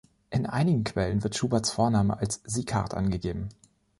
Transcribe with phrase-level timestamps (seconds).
[0.31, 3.49] In einigen Quellen wird Schuberts Vorname als Sieghard angegeben.